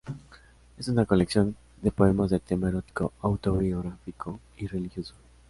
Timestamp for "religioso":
4.65-5.13